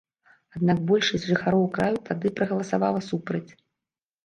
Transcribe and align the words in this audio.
Аднак 0.59 0.79
большасць 0.91 1.27
жыхароў 1.33 1.67
краю 1.77 2.01
тады 2.09 2.27
прагаласавала 2.41 3.05
супраць. 3.13 3.47